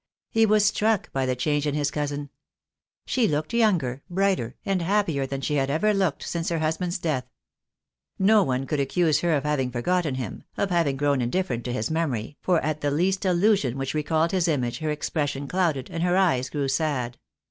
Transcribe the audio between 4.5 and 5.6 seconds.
and happier than she